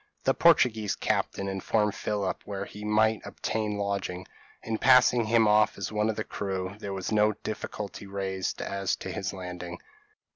[0.23, 4.25] The Portuguese captain informed Philip where he might obtain lodging;
[4.63, 8.95] and passing him off as one of his crew, there was no difficulty raised as
[8.95, 9.79] to his landing.